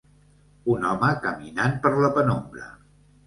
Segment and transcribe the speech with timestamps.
[0.75, 2.73] Un home caminant per la penombra.